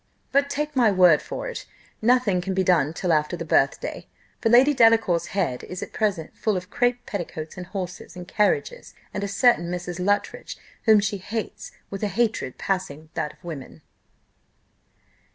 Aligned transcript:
But, 0.31 0.49
take 0.49 0.75
my 0.75 0.89
word 0.89 1.21
for 1.21 1.47
it, 1.47 1.67
nothing 2.01 2.41
can 2.41 2.55
be 2.55 2.63
done 2.63 2.91
till 2.91 3.13
after 3.13 3.37
the 3.37 3.45
birthday; 3.45 4.07
for 4.41 4.49
Lady 4.49 4.73
Delacour's 4.73 5.27
head 5.37 5.63
is 5.65 5.83
at 5.83 5.93
present 5.93 6.35
full 6.35 6.57
of 6.57 6.71
crape 6.71 7.05
petticoats, 7.05 7.55
and 7.55 7.67
horses, 7.67 8.15
and 8.15 8.27
carriages, 8.27 8.95
and 9.13 9.23
a 9.23 9.27
certain 9.27 9.69
Mrs. 9.69 9.99
Luttridge, 10.03 10.57
whom 10.85 11.01
she 11.01 11.17
hates 11.19 11.71
with 11.91 12.01
a 12.01 12.07
hatred 12.07 12.57
passing 12.57 13.09
that 13.13 13.33
of 13.33 13.43
women." 13.43 13.83